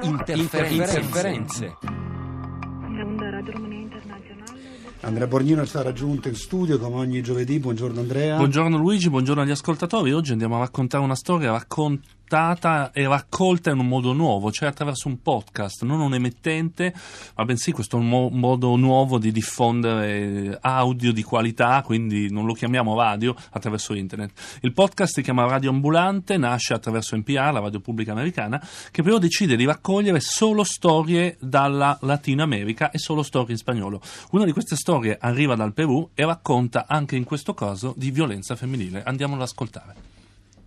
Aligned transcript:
Interferenze. 0.00 1.76
Andrea 5.00 5.26
Borgnino 5.26 5.66
ci 5.66 5.76
ha 5.76 5.82
raggiunto 5.82 6.28
in 6.28 6.34
studio 6.36 6.78
come 6.78 6.96
ogni 6.96 7.20
giovedì. 7.22 7.58
Buongiorno 7.58 8.00
Andrea. 8.00 8.36
Buongiorno 8.36 8.76
Luigi, 8.76 9.10
buongiorno 9.10 9.42
agli 9.42 9.50
ascoltatori. 9.50 10.12
Oggi 10.12 10.32
andiamo 10.32 10.56
a 10.56 10.60
raccontare 10.60 11.02
una 11.02 11.16
storia 11.16 11.52
raccontata 12.28 12.92
e 12.92 13.08
raccolta 13.08 13.70
in 13.70 13.78
un 13.78 13.88
modo 13.88 14.12
nuovo, 14.12 14.52
cioè 14.52 14.68
attraverso 14.68 15.08
un 15.08 15.22
podcast, 15.22 15.82
non 15.82 16.00
un 16.00 16.12
emittente, 16.14 16.94
ma 17.34 17.44
bensì 17.46 17.72
questo 17.72 17.98
mo- 17.98 18.28
modo 18.28 18.76
nuovo 18.76 19.18
di 19.18 19.32
diffondere 19.32 20.58
audio 20.60 21.12
di 21.12 21.22
qualità, 21.22 21.82
quindi 21.82 22.30
non 22.30 22.44
lo 22.44 22.52
chiamiamo 22.52 22.94
radio, 22.94 23.34
attraverso 23.52 23.94
internet. 23.94 24.58
Il 24.60 24.74
podcast 24.74 25.14
si 25.14 25.22
chiama 25.22 25.46
Radio 25.46 25.70
Ambulante, 25.70 26.36
nasce 26.36 26.74
attraverso 26.74 27.16
NPR, 27.16 27.52
la 27.52 27.60
radio 27.60 27.80
pubblica 27.80 28.12
americana, 28.12 28.62
che 28.90 29.02
però 29.02 29.16
decide 29.18 29.56
di 29.56 29.64
raccogliere 29.64 30.20
solo 30.20 30.64
storie 30.64 31.38
dalla 31.40 31.96
Latino 32.02 32.42
America 32.42 32.90
e 32.90 32.98
solo 32.98 33.22
storie 33.22 33.52
in 33.52 33.58
spagnolo. 33.58 34.00
Una 34.32 34.44
di 34.44 34.52
queste 34.52 34.76
storie 34.76 35.16
arriva 35.18 35.54
dal 35.54 35.72
Perù 35.72 36.10
e 36.14 36.26
racconta 36.26 36.84
anche 36.86 37.16
in 37.16 37.24
questo 37.24 37.54
caso 37.54 37.94
di 37.96 38.10
violenza 38.10 38.54
femminile. 38.54 39.02
Andiamo 39.02 39.34
ad 39.34 39.40
ascoltare. 39.40 40.17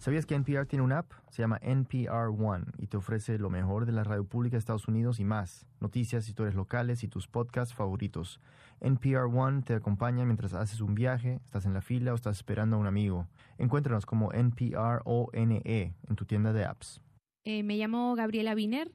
¿Sabías 0.02 0.26
que 0.26 0.34
NPR 0.34 0.66
tiene 0.66 0.82
una 0.82 0.98
app? 0.98 1.12
Se 1.30 1.44
llama 1.44 1.60
NPR 1.62 2.30
One 2.36 2.66
y 2.80 2.88
te 2.88 2.98
ofrece 2.98 3.38
lo 3.38 3.52
mejor 3.52 3.86
de 3.86 3.92
la 3.92 4.04
radio 4.04 4.24
pública 4.24 4.56
de 4.56 4.58
Estados 4.58 4.88
Unidos 4.88 5.20
y 5.20 5.26
más. 5.26 5.68
Noticias, 5.80 6.28
historias 6.28 6.56
locales 6.56 7.04
y 7.04 7.08
tus 7.08 7.28
podcasts 7.28 7.76
favoritos. 7.76 8.42
NPR 8.80 9.26
One 9.26 9.62
te 9.62 9.76
acompaña 9.76 10.26
mientras 10.26 10.56
haces 10.56 10.82
un 10.82 10.96
viaje, 10.96 11.40
estás 11.46 11.68
en 11.68 11.76
la 11.76 11.82
fila 11.82 12.14
o 12.14 12.16
estás 12.16 12.38
esperando 12.38 12.78
a 12.78 12.80
un 12.80 12.88
amigo. 12.88 13.28
Encuéntranos 13.60 14.08
como 14.08 14.34
NPR 14.34 15.04
ONE 15.06 15.62
en 15.64 16.16
tu 16.16 16.26
tienda 16.26 16.52
de 16.52 16.66
apps. 16.66 17.00
Eh, 17.44 17.62
me 17.62 17.78
llamo 17.78 18.16
Gabriela 18.16 18.56
Wiener, 18.56 18.92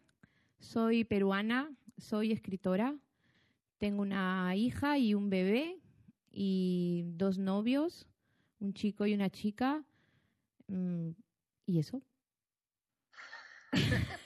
soy 0.58 1.04
peruana, 1.04 1.70
soy 1.98 2.32
escritora, 2.32 2.96
tengo 3.78 4.02
una 4.02 4.56
hija 4.56 4.98
y 4.98 5.14
un 5.14 5.30
bebé 5.30 5.78
y 6.32 7.04
dos 7.14 7.38
novios, 7.38 8.08
un 8.58 8.74
chico 8.74 9.06
y 9.06 9.14
una 9.14 9.30
chica. 9.30 9.84
Mm, 10.68 11.10
¿Y 11.66 11.78
eso? 11.80 12.02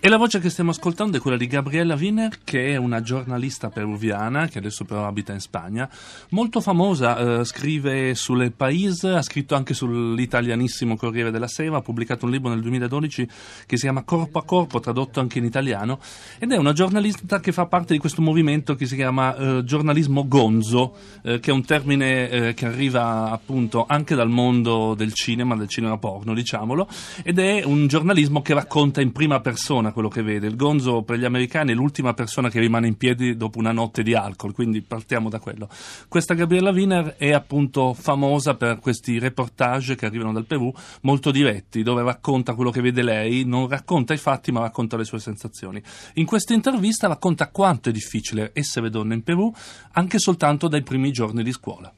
E 0.00 0.08
la 0.08 0.16
voce 0.16 0.38
che 0.38 0.48
stiamo 0.48 0.70
ascoltando 0.70 1.16
è 1.16 1.20
quella 1.20 1.36
di 1.36 1.48
Gabriella 1.48 1.96
Wiener, 1.96 2.38
che 2.44 2.68
è 2.68 2.76
una 2.76 3.00
giornalista 3.00 3.68
peruviana, 3.68 4.46
che 4.46 4.58
adesso 4.58 4.84
però 4.84 5.04
abita 5.04 5.32
in 5.32 5.40
Spagna, 5.40 5.90
molto 6.28 6.60
famosa, 6.60 7.40
eh, 7.40 7.44
scrive 7.44 8.14
sulle 8.14 8.52
País, 8.52 9.02
ha 9.02 9.20
scritto 9.22 9.56
anche 9.56 9.74
sull'italianissimo 9.74 10.96
Corriere 10.96 11.32
della 11.32 11.48
Sera, 11.48 11.78
ha 11.78 11.80
pubblicato 11.80 12.26
un 12.26 12.30
libro 12.30 12.48
nel 12.48 12.60
2012 12.60 13.28
che 13.66 13.76
si 13.76 13.82
chiama 13.82 14.04
Corpo 14.04 14.38
a 14.38 14.44
Corpo, 14.44 14.78
tradotto 14.78 15.18
anche 15.18 15.38
in 15.38 15.44
italiano, 15.44 15.98
ed 16.38 16.52
è 16.52 16.56
una 16.56 16.72
giornalista 16.72 17.40
che 17.40 17.50
fa 17.50 17.66
parte 17.66 17.92
di 17.92 17.98
questo 17.98 18.22
movimento 18.22 18.76
che 18.76 18.86
si 18.86 18.94
chiama 18.94 19.34
eh, 19.34 19.64
giornalismo 19.64 20.28
gonzo, 20.28 20.94
eh, 21.22 21.40
che 21.40 21.50
è 21.50 21.52
un 21.52 21.64
termine 21.64 22.30
eh, 22.30 22.54
che 22.54 22.66
arriva 22.66 23.32
appunto 23.32 23.84
anche 23.88 24.14
dal 24.14 24.30
mondo 24.30 24.94
del 24.94 25.12
cinema, 25.12 25.56
del 25.56 25.68
cinema 25.68 25.98
porno, 25.98 26.34
diciamolo, 26.34 26.86
ed 27.24 27.40
è 27.40 27.64
un 27.64 27.88
giornalismo 27.88 28.42
che 28.42 28.54
racconta 28.54 29.00
in 29.00 29.10
prima 29.10 29.40
persona 29.40 29.86
quello 29.92 30.08
che 30.08 30.22
vede. 30.22 30.46
Il 30.46 30.56
gonzo 30.56 31.02
per 31.02 31.18
gli 31.18 31.24
americani 31.24 31.72
è 31.72 31.74
l'ultima 31.74 32.14
persona 32.14 32.48
che 32.48 32.60
rimane 32.60 32.86
in 32.86 32.96
piedi 32.96 33.36
dopo 33.36 33.58
una 33.58 33.72
notte 33.72 34.02
di 34.02 34.14
alcol, 34.14 34.52
quindi 34.52 34.82
partiamo 34.82 35.28
da 35.28 35.38
quello. 35.38 35.68
Questa 36.08 36.34
Gabriella 36.34 36.70
Wiener 36.70 37.16
è 37.16 37.32
appunto 37.32 37.94
famosa 37.94 38.54
per 38.54 38.78
questi 38.78 39.18
reportage 39.18 39.94
che 39.94 40.06
arrivano 40.06 40.32
dal 40.32 40.46
Perù, 40.46 40.72
molto 41.02 41.30
diretti, 41.30 41.82
dove 41.82 42.02
racconta 42.02 42.54
quello 42.54 42.70
che 42.70 42.80
vede 42.80 43.02
lei, 43.02 43.44
non 43.44 43.68
racconta 43.68 44.14
i 44.14 44.18
fatti 44.18 44.52
ma 44.52 44.60
racconta 44.60 44.96
le 44.96 45.04
sue 45.04 45.18
sensazioni. 45.18 45.82
In 46.14 46.26
questa 46.26 46.54
intervista 46.54 47.06
racconta 47.06 47.48
quanto 47.50 47.88
è 47.88 47.92
difficile 47.92 48.50
essere 48.54 48.90
donna 48.90 49.14
in 49.14 49.22
Perù, 49.22 49.52
anche 49.92 50.18
soltanto 50.18 50.68
dai 50.68 50.82
primi 50.82 51.10
giorni 51.10 51.42
di 51.42 51.52
scuola. 51.52 51.92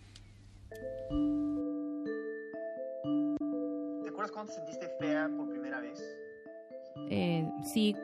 ¿Te 4.02 4.08
acuerdas 4.08 4.30
cuando 4.30 4.52
sentiste 4.52 4.88
fea 4.98 5.28
por? 5.36 5.59
Eh, 7.10 7.46
sí, 7.62 7.94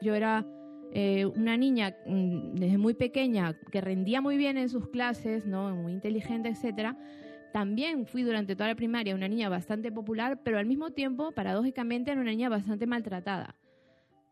yo 0.00 0.14
era 0.14 0.46
eh, 0.92 1.24
una 1.24 1.56
niña 1.56 1.96
mm, 2.06 2.54
desde 2.54 2.76
muy 2.76 2.92
pequeña 2.92 3.58
que 3.70 3.80
rendía 3.80 4.20
muy 4.20 4.36
bien 4.36 4.58
en 4.58 4.68
sus 4.68 4.88
clases, 4.88 5.46
¿no? 5.46 5.74
muy 5.74 5.92
inteligente, 5.92 6.50
etcétera. 6.50 6.98
También 7.52 8.06
fui 8.06 8.22
durante 8.22 8.54
toda 8.54 8.68
la 8.68 8.74
primaria 8.74 9.14
una 9.14 9.28
niña 9.28 9.48
bastante 9.48 9.90
popular, 9.90 10.40
pero 10.44 10.58
al 10.58 10.66
mismo 10.66 10.90
tiempo, 10.90 11.32
paradójicamente, 11.32 12.10
era 12.10 12.20
una 12.20 12.30
niña 12.30 12.50
bastante 12.50 12.86
maltratada. 12.86 13.56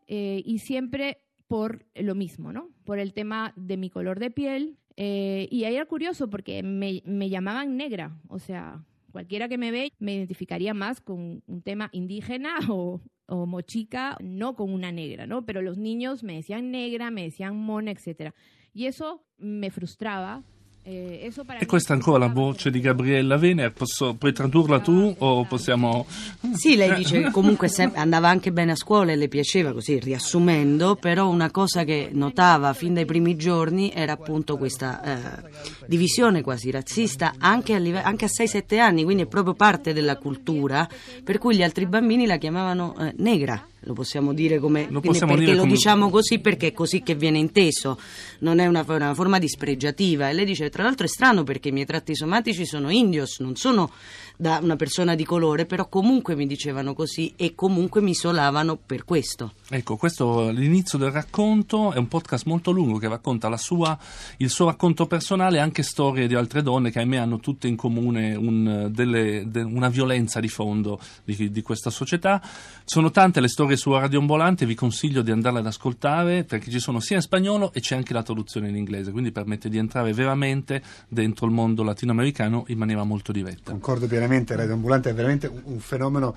Eh, 0.07 0.43
y 0.45 0.59
siempre 0.59 1.17
por 1.47 1.85
lo 1.95 2.15
mismo, 2.15 2.53
¿no? 2.53 2.69
Por 2.85 2.99
el 2.99 3.13
tema 3.13 3.53
de 3.55 3.77
mi 3.77 3.89
color 3.89 4.19
de 4.19 4.31
piel. 4.31 4.77
eh, 4.97 5.47
y 5.51 5.63
ahí 5.63 5.75
era 5.75 5.85
curioso 5.85 6.29
porque 6.29 6.63
me, 6.63 7.01
me 7.05 7.29
llamaban 7.29 7.75
negra, 7.77 8.19
o 8.27 8.39
sea, 8.39 8.83
cualquiera 9.11 9.47
que 9.47 9.57
me 9.57 9.71
ve 9.71 9.93
me 9.99 10.15
identificaría 10.15 10.73
más 10.73 11.01
con 11.01 11.43
un 11.45 11.61
tema 11.61 11.89
indígena 11.91 12.55
o, 12.69 13.01
o 13.31 13.45
mochica, 13.45 14.17
no 14.21 14.55
con 14.55 14.73
una 14.73 14.91
negra, 14.91 15.25
¿no? 15.25 15.45
Pero 15.45 15.61
los 15.61 15.77
niños 15.77 16.21
me 16.21 16.35
decían 16.35 16.69
negra, 16.69 17.11
me 17.11 17.23
decían 17.23 17.55
mona, 17.55 17.91
etcétera. 17.91 18.35
Y 18.73 18.87
eso 18.87 19.25
me 19.37 19.71
frustraba. 19.71 20.43
Eh, 20.83 21.31
E 21.59 21.65
questa 21.65 21.93
è 21.93 21.95
ancora 21.95 22.17
la 22.17 22.27
voce 22.27 22.71
di 22.71 22.79
Gabriella 22.79 23.35
Wiener, 23.35 23.71
Posso, 23.71 24.15
puoi 24.15 24.33
tradurla 24.33 24.79
tu 24.79 25.13
o 25.19 25.45
possiamo... 25.45 26.07
Sì, 26.53 26.75
lei 26.75 26.95
dice 26.95 27.21
che 27.21 27.31
comunque 27.31 27.69
andava 27.93 28.29
anche 28.29 28.51
bene 28.51 28.71
a 28.71 28.75
scuola 28.75 29.11
e 29.11 29.15
le 29.15 29.27
piaceva 29.27 29.73
così, 29.73 29.99
riassumendo, 29.99 30.95
però 30.95 31.29
una 31.29 31.51
cosa 31.51 31.83
che 31.83 32.09
notava 32.11 32.73
fin 32.73 32.95
dai 32.95 33.05
primi 33.05 33.35
giorni 33.35 33.91
era 33.93 34.13
appunto 34.13 34.57
questa 34.57 35.01
eh, 35.03 35.49
divisione 35.85 36.41
quasi 36.41 36.71
razzista 36.71 37.33
anche 37.37 37.75
a, 37.75 37.77
live- 37.77 38.01
anche 38.01 38.25
a 38.25 38.29
6-7 38.29 38.79
anni, 38.79 39.03
quindi 39.03 39.23
è 39.23 39.27
proprio 39.27 39.53
parte 39.53 39.93
della 39.93 40.17
cultura, 40.17 40.87
per 41.23 41.37
cui 41.37 41.55
gli 41.55 41.63
altri 41.63 41.85
bambini 41.85 42.25
la 42.25 42.37
chiamavano 42.37 42.95
eh, 42.97 43.13
negra. 43.17 43.65
Lo 43.85 43.93
possiamo 43.93 44.33
dire 44.33 44.59
come 44.59 44.87
Lo 44.89 44.99
possiamo 45.01 45.31
perché 45.31 45.45
dire 45.45 45.55
lo 45.55 45.63
come- 45.63 45.73
diciamo 45.73 46.09
così 46.11 46.37
perché 46.39 46.67
è 46.67 46.71
così 46.71 47.01
che 47.01 47.15
viene 47.15 47.39
inteso, 47.39 47.97
non 48.39 48.59
è 48.59 48.67
una, 48.67 48.85
una 48.87 49.13
forma 49.15 49.39
dispregiativa. 49.39 50.29
E 50.29 50.33
lei 50.33 50.45
dice: 50.45 50.69
Tra 50.69 50.83
l'altro 50.83 51.05
è 51.05 51.09
strano 51.09 51.43
perché 51.43 51.69
i 51.69 51.71
miei 51.71 51.85
tratti 51.87 52.15
somatici 52.15 52.65
sono 52.65 52.89
indios, 52.91 53.39
non 53.39 53.55
sono 53.55 53.91
da 54.37 54.59
una 54.61 54.75
persona 54.75 55.15
di 55.15 55.23
colore, 55.23 55.65
però 55.65 55.87
comunque 55.87 56.35
mi 56.35 56.45
dicevano 56.47 56.93
così 56.93 57.33
e 57.35 57.53
comunque 57.55 58.01
mi 58.01 58.11
isolavano 58.11 58.77
per 58.83 59.03
questo. 59.03 59.53
Ecco, 59.69 59.97
questo 59.97 60.49
è 60.49 60.51
l'inizio 60.51 60.97
del 60.97 61.11
racconto, 61.11 61.91
è 61.91 61.97
un 61.97 62.07
podcast 62.07 62.45
molto 62.45 62.71
lungo 62.71 62.97
che 62.97 63.07
racconta 63.07 63.49
la 63.49 63.57
sua, 63.57 63.97
il 64.37 64.49
suo 64.49 64.65
racconto 64.65 65.05
personale 65.07 65.57
e 65.57 65.59
anche 65.59 65.81
storie 65.83 66.27
di 66.27 66.33
altre 66.35 66.61
donne 66.63 66.91
che 66.91 66.99
ahimè 66.99 67.17
hanno 67.17 67.39
tutte 67.39 67.67
in 67.67 67.75
comune 67.75 68.35
un- 68.35 68.89
delle- 68.91 69.45
de- 69.47 69.61
una 69.61 69.89
violenza 69.89 70.39
di 70.39 70.49
fondo 70.49 70.99
di, 71.23 71.51
di 71.51 71.61
questa 71.61 71.89
società. 71.89 72.41
Sono 72.83 73.09
tante 73.11 73.41
le 73.41 73.47
storie 73.47 73.70
su 73.75 73.91
Radio 73.93 74.19
Ambulante, 74.19 74.65
vi 74.65 74.75
consiglio 74.75 75.21
di 75.21 75.31
andarle 75.31 75.59
ad 75.59 75.65
ascoltare 75.65 76.43
perché 76.43 76.69
ci 76.69 76.79
sono 76.79 76.99
sia 76.99 77.17
in 77.17 77.21
spagnolo 77.21 77.71
e 77.73 77.79
c'è 77.79 77.95
anche 77.95 78.13
la 78.13 78.23
traduzione 78.23 78.69
in 78.69 78.75
inglese, 78.75 79.11
quindi 79.11 79.31
permette 79.31 79.69
di 79.69 79.77
entrare 79.77 80.13
veramente 80.13 80.81
dentro 81.07 81.45
il 81.45 81.51
mondo 81.51 81.83
latinoamericano 81.83 82.65
in 82.67 82.77
maniera 82.77 83.03
molto 83.03 83.31
diretta. 83.31 83.71
Concordo 83.71 84.07
pienamente, 84.07 84.55
Radio 84.55 84.73
Ambulante 84.73 85.09
è 85.09 85.13
veramente 85.13 85.47
un, 85.47 85.79
fenomeno 85.79 86.35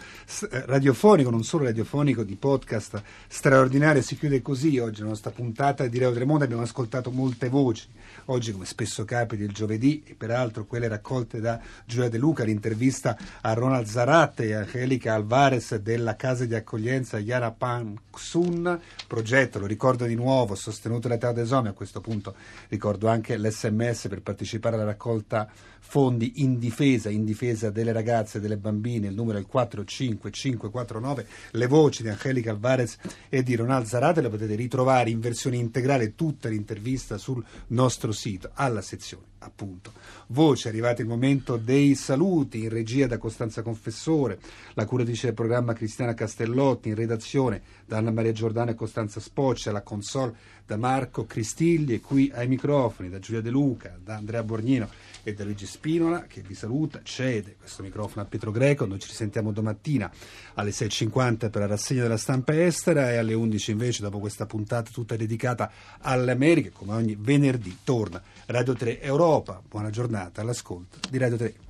eh, 0.50 0.65
radiofonico, 0.67 1.31
non 1.31 1.43
solo 1.45 1.65
radiofonico, 1.65 2.22
di 2.22 2.34
podcast 2.37 3.03
straordinario. 3.27 4.03
Si 4.03 4.16
chiude 4.16 4.43
così 4.43 4.78
oggi 4.78 5.01
la 5.01 5.09
nostra 5.09 5.31
puntata 5.31 5.87
di 5.87 5.99
Radio 5.99 6.15
Tremonti. 6.15 6.45
Abbiamo 6.45 6.62
ascoltato 6.62 7.11
molte 7.11 7.49
voci. 7.49 7.87
Oggi, 8.27 8.53
come 8.53 8.65
spesso 8.65 9.05
capita 9.05 9.43
il 9.43 9.53
giovedì, 9.53 10.03
e 10.06 10.15
peraltro 10.15 10.65
quelle 10.65 10.89
raccolte 10.89 11.41
da 11.41 11.61
Giulia 11.84 12.09
De 12.09 12.19
Luca, 12.19 12.45
l'intervista 12.45 13.16
a 13.41 13.53
Ronald 13.53 13.87
Zaratte 13.87 14.45
e 14.45 14.55
Angelica 14.55 15.15
Alvarez 15.15 15.77
della 15.77 16.16
casa 16.16 16.45
di 16.45 16.55
accoglienza 16.55 17.19
Yara 17.25 17.51
Pan 17.51 17.98
Xun, 18.10 18.81
progetto, 19.09 19.59
lo 19.59 19.66
ricordo 19.66 20.04
di 20.04 20.15
nuovo, 20.15 20.54
sostenuto 20.54 21.09
da 21.09 21.16
Teo 21.16 21.33
Desome. 21.33 21.71
A 21.71 21.72
questo 21.72 22.01
punto 22.01 22.34
ricordo 22.69 23.09
anche 23.09 23.37
l'SMS 23.37 24.09
per 24.09 24.22
partecipare 24.22 24.77
alla 24.77 24.84
raccolta 24.84 25.51
fondi 25.81 26.43
in 26.43 26.59
difesa, 26.59 27.10
in 27.10 27.25
difesa 27.25 27.71
delle 27.71 27.93
ragazze 27.93 28.39
e 28.39 28.41
delle 28.41 28.57
bambine, 28.57 29.09
il 29.09 29.15
numero 29.15 29.39
è 29.39 29.41
il 29.41 29.47
45549, 29.47 31.27
le 31.53 31.66
voci 31.66 32.03
di 32.03 32.09
Angelica 32.09 32.51
Alvarez 32.51 32.97
e 33.28 33.43
di 33.43 33.54
Ronald 33.54 33.87
Zarate 33.87 34.21
le 34.21 34.28
potete 34.31 34.54
ritrovare 34.54 35.10
in 35.10 35.21
versione 35.21 35.57
integrale 35.57 36.15
tutta 36.15 36.48
l'intervista 36.48 37.19
sul 37.19 37.45
nostro 37.69 38.13
sito, 38.13 38.51
alla 38.54 38.81
sezione 38.81 39.33
appunto. 39.45 39.93
Voce, 40.28 40.69
è 40.69 40.72
arrivato 40.72 41.03
il 41.03 41.07
momento 41.07 41.57
dei 41.57 41.95
saluti, 41.95 42.63
in 42.63 42.71
regia 42.71 43.07
da 43.07 43.19
Costanza 43.19 43.63
Confessore, 43.63 44.39
la 44.72 44.87
curatrice 44.87 45.27
del 45.27 45.34
programma 45.34 45.75
Cristiana 45.75 46.15
Castellotti, 46.15 46.89
in 46.89 46.95
redazione 47.15 47.63
da 47.87 47.99
Anna 47.99 48.11
Maria 48.11 48.33
Giordano 48.33 48.71
e 48.71 48.75
Costanza 48.75 49.21
Spoccia, 49.21 49.72
la 49.72 49.83
console 49.83 50.34
da 50.66 50.77
Marco 50.77 51.27
Cristigli 51.27 51.93
e 51.93 52.01
qui 52.01 52.31
ai 52.34 52.49
microfoni 52.49 53.11
da 53.11 53.19
Giulia 53.19 53.43
De 53.43 53.51
Luca, 53.51 53.99
da 54.03 54.16
Andrea 54.16 54.43
Borgnino 54.43 54.89
e 55.22 55.34
da 55.34 55.45
Luigi 55.45 55.66
Spinola 55.66 56.22
che 56.22 56.41
vi 56.41 56.55
saluta, 56.55 57.01
cede 57.03 57.57
questo 57.59 57.83
microfono 57.83 58.22
a 58.22 58.28
Pietro 58.28 58.51
Greco, 58.51 58.87
noi 58.87 58.99
ci 58.99 59.09
risentiamo 59.09 59.53
domattina 59.53 60.11
alle 60.55 60.71
6.50 60.71 61.51
per 61.51 61.61
la 61.61 61.66
rassegna 61.66 62.03
della 62.03 62.16
stampa 62.16 62.59
estera 62.61 63.13
e 63.13 63.17
alle 63.17 63.34
11 63.34 63.71
invece 63.71 64.03
dopo 64.03 64.19
questa 64.19 64.47
puntata 64.47 64.91
tutta 64.91 65.17
dedicata 65.17 65.71
alle 66.01 66.33
Americhe, 66.33 66.71
come 66.71 66.93
ogni 66.93 67.17
venerdì 67.19 67.78
torna 67.84 68.22
Radio 68.47 68.75
3 68.75 69.01
Europa. 69.01 69.63
Buona 69.67 69.91
giornata 69.91 70.41
all'ascolto 70.41 70.99
di 71.10 71.19
Radio 71.19 71.37
3. 71.37 71.64